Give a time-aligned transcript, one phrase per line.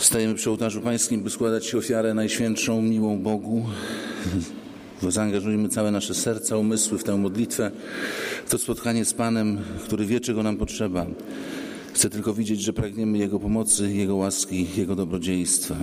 [0.00, 3.66] Stajemy przy ołtarzu Pańskim, by składać ofiarę najświętszą, miłą Bogu.
[5.08, 7.70] Zaangażujmy całe nasze serca, umysły w tę modlitwę,
[8.46, 11.06] w to spotkanie z Panem, który wie, czego nam potrzeba.
[11.94, 15.74] Chcę tylko widzieć, że pragniemy Jego pomocy, Jego łaski, Jego dobrodziejstwa.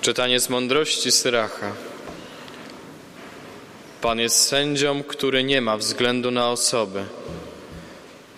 [0.00, 1.72] Czytanie z mądrości Syracha.
[4.00, 7.04] Pan jest sędzią, który nie ma względu na osobę.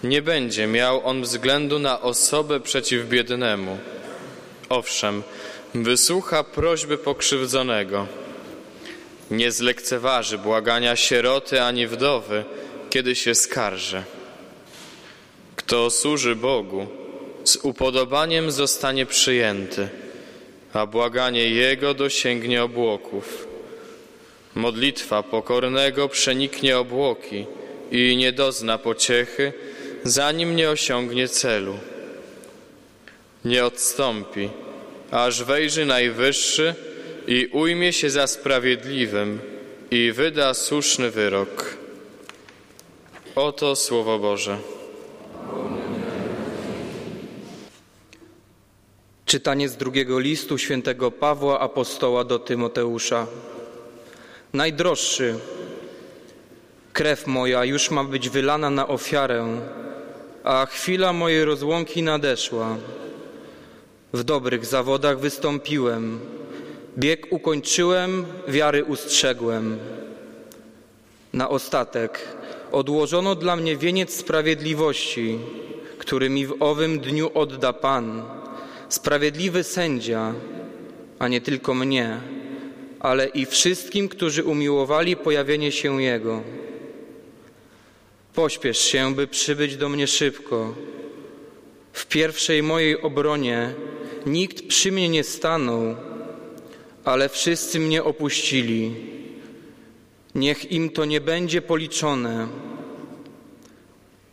[0.02, 3.78] Nie będzie miał on względu na osobę przeciw biednemu.
[4.68, 5.22] Owszem,
[5.74, 8.06] wysłucha prośby pokrzywdzonego.
[9.30, 12.44] Nie zlekceważy błagania sieroty ani wdowy,
[12.90, 14.02] kiedy się skarży.
[15.56, 16.86] Kto służy Bogu,
[17.44, 19.88] z upodobaniem zostanie przyjęty,
[20.72, 23.46] a błaganie Jego dosięgnie obłoków.
[24.54, 27.46] Modlitwa pokornego przeniknie obłoki
[27.90, 29.52] i nie dozna pociechy,
[30.04, 31.78] zanim nie osiągnie celu.
[33.44, 34.50] Nie odstąpi,
[35.10, 36.74] aż wejrzy Najwyższy
[37.26, 39.40] i ujmie się za sprawiedliwym
[39.90, 41.76] i wyda słuszny wyrok.
[43.34, 44.58] Oto Słowo Boże.
[49.26, 53.26] Czytanie z drugiego listu świętego Pawła apostoła do Tymoteusza.
[54.52, 55.38] Najdroższy,
[56.92, 59.60] krew moja już ma być wylana na ofiarę,
[60.44, 62.76] a chwila mojej rozłąki nadeszła.
[64.14, 66.20] W dobrych zawodach wystąpiłem,
[66.98, 69.78] bieg ukończyłem, wiary ustrzegłem.
[71.32, 72.28] Na ostatek
[72.72, 75.38] odłożono dla mnie wieniec sprawiedliwości,
[75.98, 78.22] który mi w owym dniu odda Pan,
[78.88, 80.34] sprawiedliwy sędzia,
[81.18, 82.20] a nie tylko mnie,
[83.00, 86.42] ale i wszystkim, którzy umiłowali pojawienie się Jego.
[88.34, 90.74] Pośpiesz się, by przybyć do mnie szybko.
[91.92, 93.74] W pierwszej mojej obronie
[94.26, 95.94] nikt przy mnie nie stanął,
[97.04, 98.94] ale wszyscy mnie opuścili.
[100.34, 102.48] Niech im to nie będzie policzone.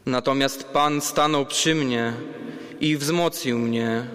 [0.05, 2.13] Natomiast Pan stanął przy mnie
[2.79, 4.07] i wzmocnił mnie,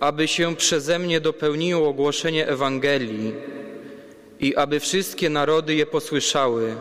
[0.00, 3.32] aby się przeze mnie dopełniło ogłoszenie Ewangelii
[4.40, 6.76] i aby wszystkie narody je posłyszały.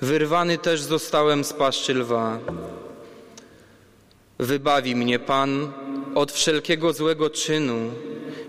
[0.00, 2.38] Wyrwany też zostałem z paszczy lwa.
[4.38, 5.72] Wybawi mnie Pan
[6.14, 7.90] od wszelkiego złego czynu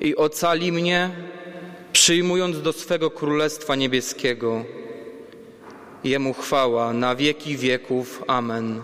[0.01, 1.09] i ocali mnie,
[1.93, 4.65] przyjmując do swego Królestwa Niebieskiego.
[6.03, 8.23] Jemu chwała na wieki wieków.
[8.27, 8.81] Amen.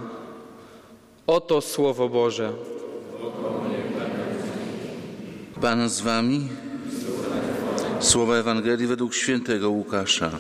[1.28, 2.54] Oto Słowo Boże.
[5.62, 6.48] Pan z wami.
[8.00, 10.32] Słowa Ewangelii według świętego Łukasza.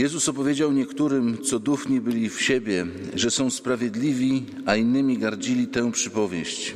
[0.00, 5.92] Jezus opowiedział niektórym, co duchni byli w siebie, że są sprawiedliwi, a innymi gardzili tę
[5.92, 6.74] przypowieść.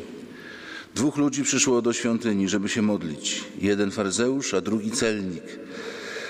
[0.94, 3.44] Dwóch ludzi przyszło do świątyni, żeby się modlić.
[3.60, 5.42] Jeden faryzeusz, a drugi celnik.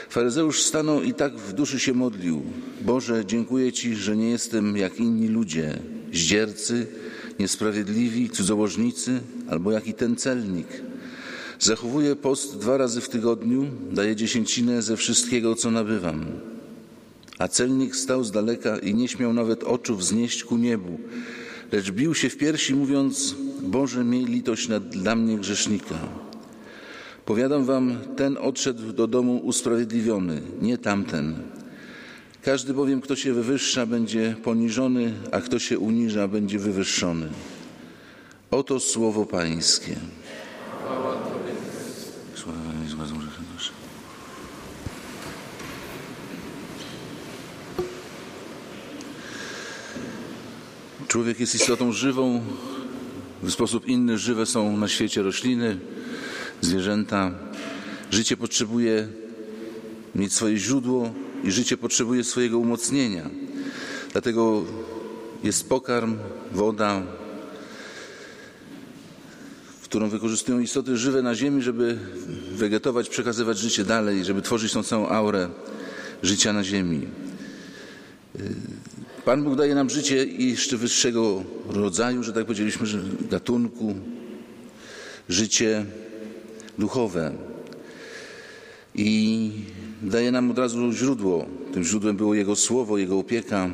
[0.09, 2.43] Faryzeusz stanął i tak w duszy się modlił.
[2.81, 5.78] Boże, dziękuję Ci, że nie jestem jak inni ludzie,
[6.12, 6.87] zdziercy,
[7.38, 10.69] niesprawiedliwi, cudzołożnicy, albo jak i ten celnik.
[11.61, 16.53] Zachowuję post dwa razy w tygodniu, daję dziesięcinę ze wszystkiego, co nabywam.
[17.39, 20.99] A celnik stał z daleka i nie śmiał nawet oczu wznieść ku niebu,
[21.72, 25.94] lecz bił się w piersi, mówiąc: Boże, miej litość nad, dla mnie grzesznika.
[27.25, 31.34] Powiadam wam, ten odszedł do domu usprawiedliwiony, nie tamten.
[32.43, 37.28] Każdy bowiem, kto się wywyższa, będzie poniżony, a kto się uniża, będzie wywyższony.
[38.50, 39.97] Oto słowo Pańskie.
[51.14, 52.41] Człowiek jest istotą żywą.
[53.42, 55.78] W sposób inny żywe są na świecie rośliny,
[56.60, 57.30] zwierzęta.
[58.10, 59.08] Życie potrzebuje
[60.14, 61.14] mieć swoje źródło
[61.44, 63.30] i życie potrzebuje swojego umocnienia.
[64.12, 64.64] Dlatego
[65.44, 66.16] jest pokarm,
[66.52, 67.02] woda,
[69.82, 71.99] którą wykorzystują istoty żywe na ziemi, żeby
[72.52, 75.49] wegetować, przekazywać życie dalej, żeby tworzyć tą całą aurę
[76.22, 77.06] życia na ziemi.
[79.25, 82.87] Pan Bóg daje nam życie jeszcze wyższego rodzaju, że tak powiedzieliśmy,
[83.31, 83.94] gatunku,
[85.29, 85.85] życie
[86.79, 87.32] duchowe.
[88.94, 89.50] I
[90.03, 91.47] daje nam od razu źródło.
[91.73, 93.71] Tym źródłem było Jego słowo, Jego opieka.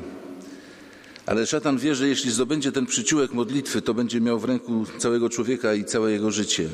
[1.27, 5.29] Ale szatan wie, że jeśli zdobędzie ten przyciółek modlitwy, to będzie miał w ręku całego
[5.29, 6.69] człowieka i całe jego życie.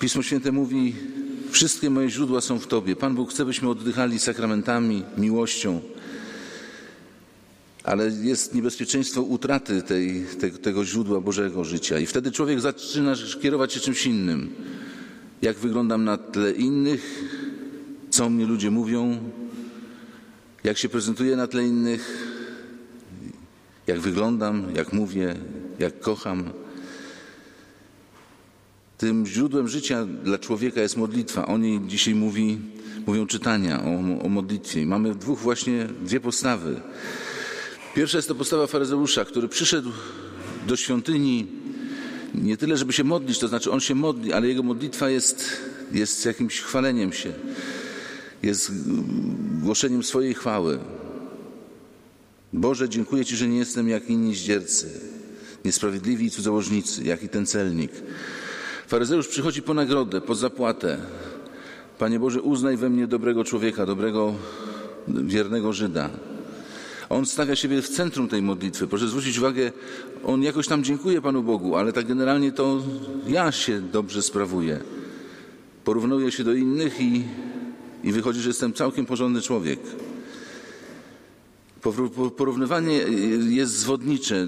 [0.00, 0.94] Pismo Święte mówi:
[1.50, 2.96] Wszystkie moje źródła są w Tobie.
[2.96, 5.80] Pan Bóg chce, byśmy oddychali sakramentami, miłością.
[7.88, 11.98] Ale jest niebezpieczeństwo utraty tej, te, tego źródła Bożego życia.
[11.98, 14.50] I wtedy człowiek zaczyna kierować się czymś innym.
[15.42, 17.24] Jak wyglądam na tle innych,
[18.10, 19.18] co mnie ludzie mówią,
[20.64, 22.28] jak się prezentuję na tle innych,
[23.86, 25.36] jak wyglądam, jak mówię,
[25.78, 26.50] jak kocham.
[28.98, 31.46] Tym źródłem życia dla człowieka jest modlitwa.
[31.46, 32.58] O niej dzisiaj mówi,
[33.06, 34.82] mówią czytania o, o modlitwie.
[34.82, 36.80] I mamy dwóch właśnie, dwie postawy.
[37.98, 39.90] Pierwsza jest to postawa faryzeusza, który przyszedł
[40.66, 41.46] do świątyni
[42.34, 45.56] nie tyle, żeby się modlić, to znaczy on się modli, ale jego modlitwa jest,
[45.92, 47.32] jest jakimś chwaleniem się,
[48.42, 48.72] jest
[49.62, 50.78] głoszeniem swojej chwały.
[52.52, 55.00] Boże, dziękuję Ci, że nie jestem jak inni zdziercy,
[55.64, 57.92] niesprawiedliwi i cudzołożnicy, jak i ten celnik.
[58.86, 60.98] Faryzeusz przychodzi po nagrodę, po zapłatę.
[61.98, 64.34] Panie Boże, uznaj we mnie dobrego człowieka, dobrego,
[65.08, 66.10] wiernego Żyda.
[67.10, 68.86] On stawia siebie w centrum tej modlitwy.
[68.86, 69.72] Proszę zwrócić uwagę,
[70.24, 72.82] on jakoś tam dziękuję Panu Bogu, ale tak generalnie to
[73.26, 74.80] ja się dobrze sprawuję.
[75.84, 77.24] Porównuję się do innych i,
[78.04, 79.80] i wychodzi, że jestem całkiem porządny człowiek.
[82.36, 82.96] Porównywanie
[83.48, 84.46] jest zwodnicze.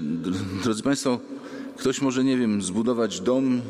[0.63, 1.19] Drodzy Państwo,
[1.77, 3.61] ktoś może, nie wiem, zbudować dom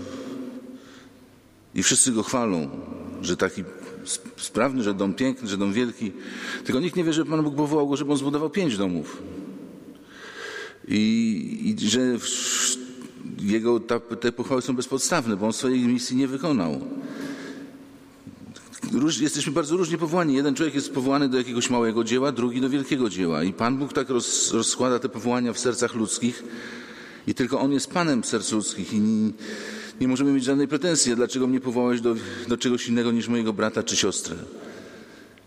[1.76, 2.70] i wszyscy go chwalą,
[3.22, 3.64] że taki
[4.38, 6.12] sprawny, że dom piękny, że dom wielki.
[6.63, 9.24] Tylko nikt nie wie, że Pan Bóg powołał go, żeby on zbudował pięć domów.
[10.88, 12.18] I, i że
[13.42, 16.81] jego ta, te pochwały są bezpodstawne, bo on swojej misji nie wykonał.
[18.94, 20.33] Róż, jesteśmy bardzo różnie powołani.
[20.33, 23.44] Jeden człowiek jest powołany do jakiegoś małego dzieła, drugi do wielkiego dzieła.
[23.44, 26.44] I Pan Bóg tak roz, rozkłada te powołania w sercach ludzkich
[27.27, 29.01] i tylko On jest Panem serc ludzkich i
[30.01, 32.15] nie, możemy mieć żadnej pretensji, dlaczego mnie powołałeś do,
[32.48, 34.36] do czegoś innego niż mojego brata czy siostrę.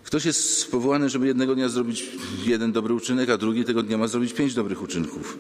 [0.05, 2.11] Ktoś jest powołany, żeby jednego dnia zrobić
[2.47, 5.39] jeden dobry uczynek, a drugi tego dnia ma zrobić pięć dobrych uczynków.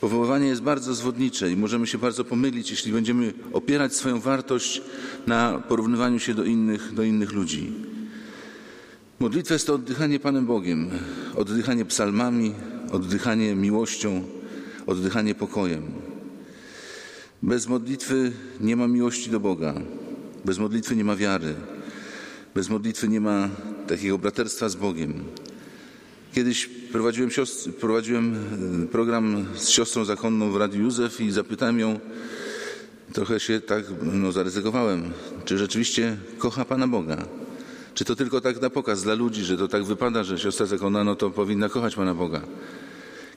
[0.00, 4.82] Powoływanie jest bardzo zwodnicze i możemy się bardzo pomylić, jeśli będziemy opierać swoją wartość
[5.26, 7.72] na porównywaniu się do innych, do innych ludzi.
[9.20, 10.90] Modlitwa jest to oddychanie Panem Bogiem,
[11.36, 12.54] oddychanie psalmami,
[12.92, 14.22] oddychanie miłością,
[14.86, 16.09] oddychanie pokojem.
[17.42, 19.74] Bez modlitwy nie ma miłości do Boga,
[20.44, 21.54] bez modlitwy nie ma wiary,
[22.54, 23.48] bez modlitwy nie ma
[23.86, 25.24] takiego braterstwa z Bogiem.
[26.32, 28.36] Kiedyś prowadziłem, siostr, prowadziłem
[28.82, 32.00] e, program z siostrą zakonną w Radiu Józef i zapytałem ją,
[33.12, 35.10] trochę się tak no, zaryzykowałem,
[35.44, 37.16] czy rzeczywiście kocha Pana Boga.
[37.94, 41.04] Czy to tylko tak na pokaz dla ludzi, że to tak wypada, że siostra zakonna
[41.04, 42.40] no to powinna kochać Pana Boga.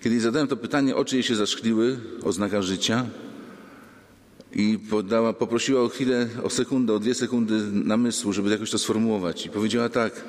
[0.02, 3.06] Kiedy zadałem to pytanie, oczy jej się zaszkliły, oznaka życia
[4.56, 9.46] i podała, poprosiła o chwilę, o sekundę, o dwie sekundy namysłu, żeby jakoś to sformułować.
[9.46, 10.24] I powiedziała tak,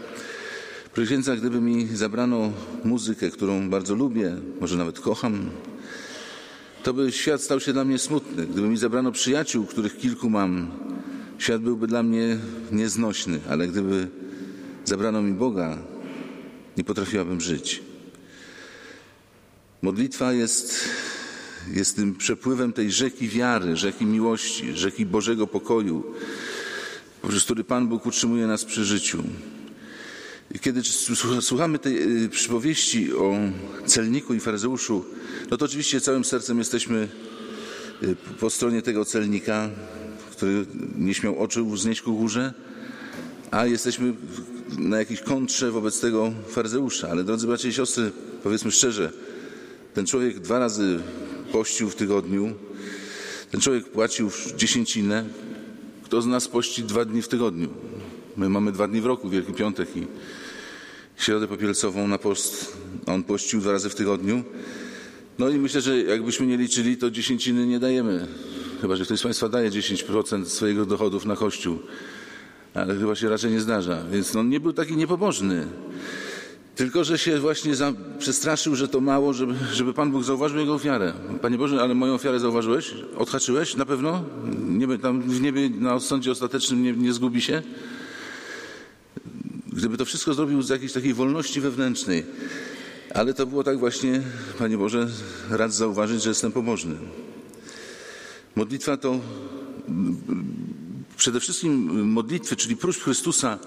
[0.95, 2.53] Proszę gdyby mi zabrano
[2.85, 5.51] muzykę, którą bardzo lubię, może nawet kocham,
[6.83, 8.47] to by świat stał się dla mnie smutny.
[8.47, 10.71] Gdyby mi zabrano przyjaciół, których kilku mam,
[11.39, 12.39] świat byłby dla mnie
[12.73, 14.09] nieznośny, ale gdyby
[14.85, 15.79] zabrano mi Boga,
[16.77, 17.83] nie potrafiłabym żyć.
[19.83, 20.89] Modlitwa jest,
[21.73, 26.05] jest tym przepływem tej rzeki wiary, rzeki miłości, rzeki Bożego pokoju,
[27.23, 29.23] poprzez który Pan Bóg utrzymuje nas przy życiu.
[30.61, 30.83] Kiedy
[31.41, 33.35] słuchamy tej y, przypowieści o
[33.87, 35.05] celniku i faryzeuszu,
[35.51, 37.09] no to oczywiście całym sercem jesteśmy
[38.03, 39.71] y, po stronie tego celnika,
[40.31, 40.67] który
[40.99, 42.55] nie śmiał oczu wznieść ku górze,
[43.51, 44.15] a jesteśmy
[44.79, 47.09] na jakiejś kontrze wobec tego faryzeusza.
[47.09, 48.13] Ale drodzy bracia i siostry,
[48.43, 49.13] powiedzmy szczerze,
[49.95, 51.01] ten człowiek dwa razy
[51.53, 52.55] pościł w tygodniu,
[53.51, 55.25] ten człowiek płacił dziesięcinę.
[56.05, 57.69] Kto z nas pości dwa dni w tygodniu?
[58.37, 60.07] My mamy dwa dni w roku, Wielki Piątek i
[61.17, 62.77] Środę Popielcową na post.
[63.07, 64.45] On pościł dwa razy w tygodniu.
[65.39, 68.27] No i myślę, że jakbyśmy nie liczyli, to dziesięciny nie dajemy.
[68.81, 71.79] Chyba, że ktoś z Państwa daje 10% swojego dochodów na Kościół.
[72.75, 74.05] Ale chyba się raczej nie zdarza.
[74.13, 75.67] Więc on nie był taki niepobożny.
[76.77, 80.75] Tylko, że się właśnie za, przestraszył, że to mało, żeby, żeby Pan Bóg zauważył jego
[80.75, 81.13] ofiarę.
[81.43, 82.95] Panie Boże, ale moją ofiarę zauważyłeś?
[83.17, 83.77] Odhaczyłeś?
[83.77, 84.25] Na pewno?
[84.69, 87.63] Nie, tam w niebie na sądzie ostatecznym nie, nie zgubi się?
[89.73, 92.27] Gdyby to wszystko zrobił z jakiejś takiej wolności wewnętrznej,
[93.15, 94.23] ale to było tak właśnie,
[94.59, 95.09] Panie Boże,
[95.51, 96.97] rad zauważyć, że jestem pobożny.
[98.57, 99.21] Modlitwa to
[101.17, 101.73] przede wszystkim
[102.11, 103.59] modlitwy, czyli próśb Chrystusa,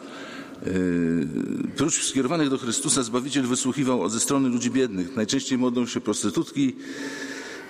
[0.65, 1.27] yy,
[1.75, 5.15] próśb skierowanych do Chrystusa Zbawiciel wysłuchiwał ze strony ludzi biednych.
[5.15, 6.75] Najczęściej modlą się prostytutki,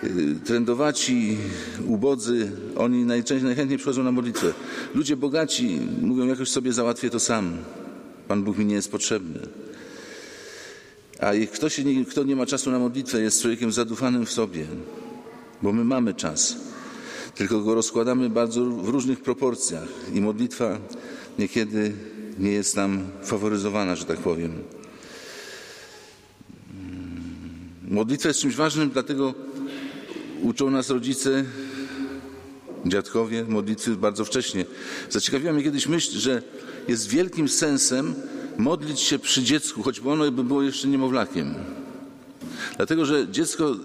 [0.03, 1.37] yy, trendowaci,
[1.85, 2.51] ubodzy.
[2.75, 4.53] Oni najczęściej, najchętniej przychodzą na modlitwę.
[4.95, 7.57] Ludzie bogaci mówią, jakoś sobie załatwię to sam.
[8.27, 9.39] Pan Bóg mi nie jest potrzebny.
[11.19, 14.65] A kto, się nie, kto nie ma czasu na modlitwę, jest człowiekiem zadufanym w sobie,
[15.61, 16.57] bo my mamy czas,
[17.35, 20.79] tylko go rozkładamy bardzo w różnych proporcjach i modlitwa
[21.39, 21.93] niekiedy
[22.39, 24.51] nie jest nam faworyzowana, że tak powiem.
[27.87, 29.33] Modlitwa jest czymś ważnym, dlatego
[30.41, 31.45] uczą nas rodzice,
[32.85, 34.65] dziadkowie modlitwy bardzo wcześnie.
[35.09, 36.41] Zaciekawiła mnie kiedyś myśl, że
[36.87, 38.13] jest wielkim sensem
[38.57, 41.53] modlić się przy dziecku, choćby ono by było jeszcze niemowlakiem.
[42.77, 43.75] Dlatego, że dziecko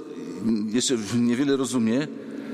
[0.73, 2.09] jeszcze niewiele rozumie,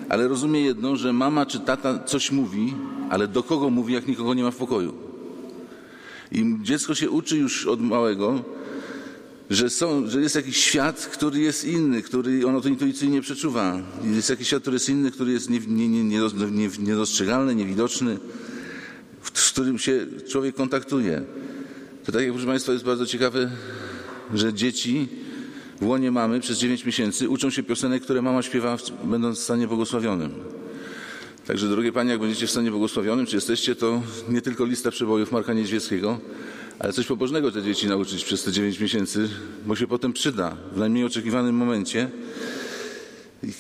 [0.09, 2.75] ale rozumie jedno, że mama czy tata coś mówi,
[3.11, 5.08] ale do kogo mówi, jak nikogo nie ma w pokoju.
[6.33, 8.45] I dziecko się uczy już od małego,
[9.51, 13.83] że, są, że jest jakiś świat, który jest inny, który ono to intuicyjnie przeczuwa.
[14.05, 16.05] Jest jakiś świat, który jest inny, który jest nie, nie, nie,
[16.51, 18.19] nie, niedostrzegalny, niewidoczny,
[19.35, 21.23] z którym się człowiek kontaktuje.
[22.05, 23.51] To tak jak, proszę Państwa, jest bardzo ciekawe,
[24.35, 25.09] że dzieci
[25.81, 29.69] w łonie mamy przez 9 miesięcy uczą się piosenek, które mama śpiewa, będąc w stanie
[29.69, 30.58] błogosławionym.
[31.49, 35.33] Także, drogie Panie, jak będziecie w stanie błogosławionym, czy jesteście, to nie tylko lista przebojów
[35.33, 36.19] Marka Niedźwieckiego,
[36.79, 39.29] ale coś pobożnego te dzieci nauczyć przez te 9 miesięcy,
[39.67, 42.11] bo się potem przyda w najmniej oczekiwanym momencie.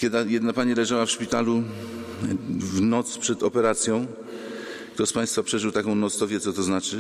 [0.01, 1.63] Kiedy jedna pani leżała w szpitalu
[2.49, 4.07] w noc przed operacją,
[4.95, 6.99] kto z Państwa przeżył taką noc, to wie, co to znaczy.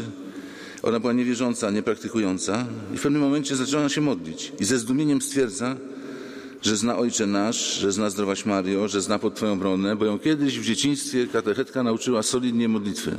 [0.83, 4.53] Ona była niewierząca, niepraktykująca i w pewnym momencie zaczęła się modlić.
[4.61, 5.77] I ze zdumieniem stwierdza,
[6.63, 10.19] że zna Ojcze Nasz, że zna Zdrowaś Mario, że zna pod Twoją obronę, bo ją
[10.19, 13.19] kiedyś w dzieciństwie katechetka nauczyła solidnie modlitwy.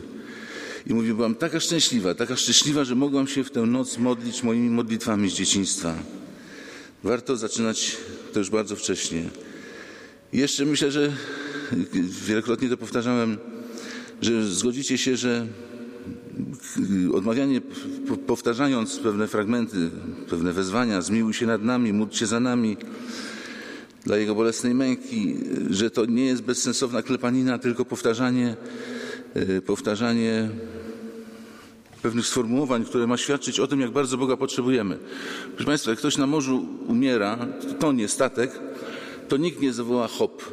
[0.87, 4.69] I mówi, byłam taka szczęśliwa, taka szczęśliwa, że mogłam się w tę noc modlić moimi
[4.69, 5.95] modlitwami z dzieciństwa.
[7.03, 7.97] Warto zaczynać
[8.33, 9.29] to już bardzo wcześnie.
[10.33, 11.11] I jeszcze myślę, że
[12.27, 13.37] wielokrotnie to powtarzałem,
[14.21, 15.47] że zgodzicie się, że
[17.13, 17.61] odmawianie,
[18.27, 19.89] powtarzając pewne fragmenty,
[20.29, 22.77] pewne wezwania, zmiłuj się nad nami, módl się za nami,
[24.05, 25.35] dla Jego bolesnej męki,
[25.69, 28.55] że to nie jest bezsensowna klepanina, tylko powtarzanie,
[29.65, 30.49] powtarzanie
[32.01, 34.97] pewnych sformułowań, które ma świadczyć o tym, jak bardzo Boga potrzebujemy.
[35.49, 37.47] Proszę Państwa, jak ktoś na morzu umiera,
[37.79, 38.59] to nie statek,
[39.27, 40.43] to nikt nie zawoła hop,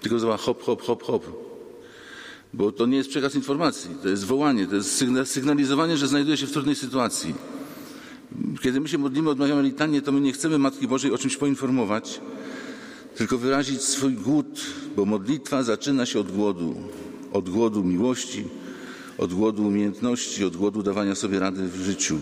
[0.00, 1.47] tylko zawoła hop, hop, hop, hop.
[2.54, 6.46] Bo to nie jest przekaz informacji, to jest wołanie, to jest sygnalizowanie, że znajduje się
[6.46, 7.34] w trudnej sytuacji.
[8.62, 12.20] Kiedy my się modlimy, odmawiamy litanie, to my nie chcemy Matki Bożej o czymś poinformować,
[13.16, 14.60] tylko wyrazić swój głód,
[14.96, 16.74] bo modlitwa zaczyna się od głodu,
[17.32, 18.44] od głodu miłości,
[19.18, 22.18] od głodu umiejętności, od głodu dawania sobie rady w życiu.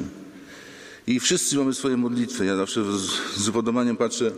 [1.07, 2.45] I wszyscy mamy swoje modlitwy.
[2.45, 2.85] Ja zawsze
[3.37, 4.33] z upodobaniem patrzę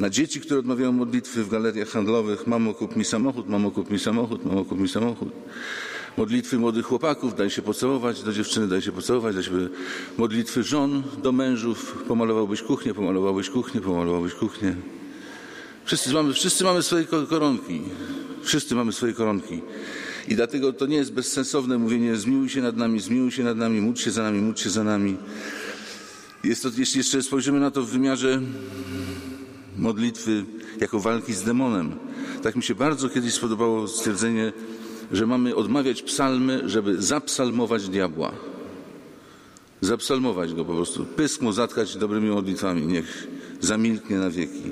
[0.00, 2.46] na dzieci, które odmawiają modlitwy w galeriach handlowych.
[2.46, 5.28] Mamo, kup mi samochód, mamo, kup mi samochód, mamo, kup mi samochód.
[6.16, 9.50] Modlitwy młodych chłopaków, daj się pocałować, do dziewczyny daj się pocałować, daj się...
[10.18, 14.76] modlitwy żon do mężów, pomalowałbyś kuchnię, pomalowałbyś kuchnię, pomalowałbyś kuchnię.
[15.84, 17.82] Wszyscy mamy, wszyscy mamy swoje koronki.
[18.42, 19.60] Wszyscy mamy swoje koronki.
[20.28, 23.80] I dlatego to nie jest bezsensowne mówienie zmiłuj się nad nami, zmiłuj się nad nami,
[23.80, 25.16] módl się za nami, módl się za nami.
[26.44, 28.40] Jest to, jeśli jeszcze spojrzymy na to w wymiarze
[29.78, 30.44] modlitwy
[30.80, 31.92] jako walki z demonem.
[32.42, 34.52] Tak mi się bardzo kiedyś spodobało stwierdzenie,
[35.12, 38.32] że mamy odmawiać psalmy, żeby zapsalmować diabła.
[39.80, 41.04] Zapsalmować go po prostu.
[41.04, 42.86] Pysk mu zatkać dobrymi modlitwami.
[42.86, 43.26] Niech
[43.60, 44.62] zamilknie na wieki.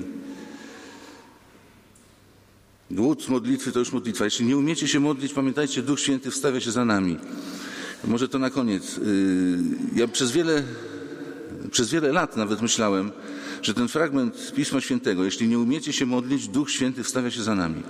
[2.91, 4.25] Głód modlitwy to już modlitwa.
[4.25, 7.17] Jeśli nie umiecie się modlić, pamiętajcie, Duch Święty wstawia się za nami.
[8.07, 8.99] Może to na koniec.
[9.95, 10.63] Ja przez wiele,
[11.71, 13.11] przez wiele lat nawet myślałem,
[13.61, 17.55] że ten fragment Pisma Świętego, jeśli nie umiecie się modlić, Duch Święty wstawia się za
[17.55, 17.83] nami.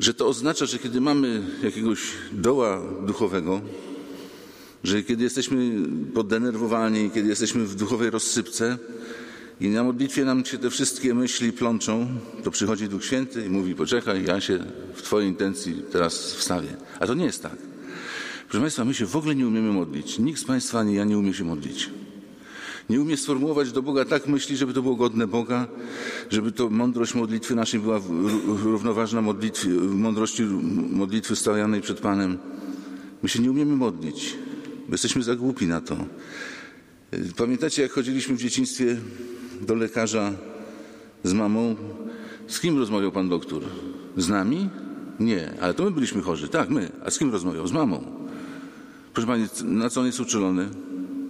[0.00, 2.00] Że to oznacza, że kiedy mamy jakiegoś
[2.32, 3.60] doła duchowego,
[4.84, 5.72] że kiedy jesteśmy
[6.14, 8.78] poddenerwowani, kiedy jesteśmy w duchowej rozsypce
[9.60, 12.06] i na modlitwie nam się te wszystkie myśli plączą,
[12.44, 14.58] to przychodzi Duch Święty i mówi: Poczekaj, ja się
[14.94, 16.76] w Twojej intencji teraz wstawię.
[17.00, 17.56] A to nie jest tak.
[18.48, 20.18] Proszę Państwa, my się w ogóle nie umiemy modlić.
[20.18, 21.90] Nikt z Państwa ani ja nie umie się modlić
[22.90, 25.66] nie umie sformułować do Boga tak myśli, żeby to było godne Boga,
[26.30, 28.00] żeby to mądrość modlitwy naszej była
[28.46, 30.42] równoważna modlitwie, mądrości
[30.90, 32.38] modlitwy stawianej przed Panem.
[33.22, 34.36] My się nie umiemy modlić,
[34.88, 35.96] bo jesteśmy za głupi na to.
[37.36, 38.96] Pamiętacie, jak chodziliśmy w dzieciństwie
[39.60, 40.32] do lekarza
[41.22, 41.76] z mamą?
[42.46, 43.62] Z kim rozmawiał pan doktor?
[44.16, 44.68] Z nami?
[45.20, 46.48] Nie, ale to my byliśmy chorzy.
[46.48, 46.92] Tak, my.
[47.04, 47.66] A z kim rozmawiał?
[47.66, 48.04] Z mamą.
[49.12, 50.68] Proszę pani, na co on jest uczulony?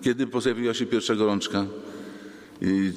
[0.05, 1.67] Kiedy pojawiła się pierwsza gorączka?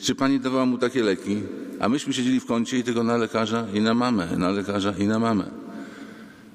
[0.02, 1.42] Czy pani dawała mu takie leki?
[1.80, 5.08] A myśmy siedzieli w kącie i tylko na lekarza i na mamę, na lekarza i
[5.08, 5.52] na mamę.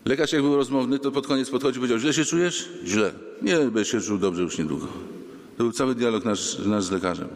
[0.05, 2.69] Lekarz jak był rozmowny, to pod koniec podchodził i powiedział, źle się czujesz?
[2.85, 3.13] Źle.
[3.43, 4.87] Nie, będziesz się czuł dobrze już niedługo.
[5.57, 7.29] To był cały dialog nasz, nasz z lekarzem.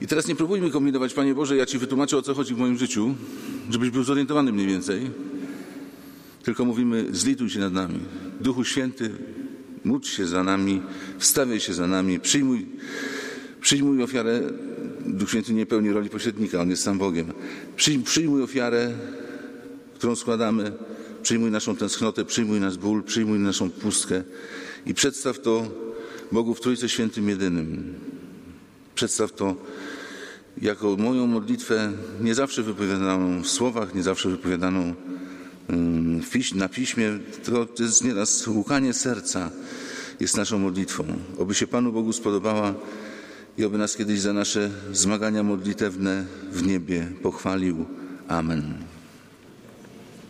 [0.00, 2.78] I teraz nie próbujmy kombinować, Panie Boże, ja Ci wytłumaczę, o co chodzi w moim
[2.78, 3.14] życiu,
[3.70, 5.10] żebyś był zorientowany mniej więcej.
[6.42, 8.00] Tylko mówimy, zlituj się nad nami.
[8.40, 9.10] Duchu Święty,
[9.84, 10.82] módl się za nami,
[11.18, 12.66] wstawiaj się za nami, przyjmuj,
[13.60, 14.40] przyjmuj ofiarę.
[15.06, 17.32] Duch Święty nie pełni roli pośrednika, On jest sam Bogiem.
[17.76, 18.92] Przyjm, przyjmuj ofiarę,
[19.94, 20.72] którą składamy,
[21.22, 24.22] przyjmuj naszą tęsknotę, przyjmuj nasz ból, przyjmuj naszą pustkę
[24.86, 25.68] i przedstaw to
[26.32, 27.94] Bogu w Trójce Świętym Jedynym.
[28.94, 29.56] Przedstaw to
[30.62, 34.94] jako moją modlitwę, nie zawsze wypowiadaną w słowach, nie zawsze wypowiadaną
[36.54, 39.50] na piśmie, to, to jest nieraz łukanie serca
[40.20, 41.04] jest naszą modlitwą.
[41.38, 42.74] Oby się Panu Bogu spodobała
[43.58, 47.86] i oby nas kiedyś za nasze zmagania modlitewne w niebie pochwalił.
[48.28, 48.91] Amen.